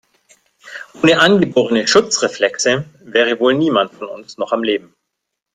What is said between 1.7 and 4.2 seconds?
Schutzreflexe wäre wohl niemand von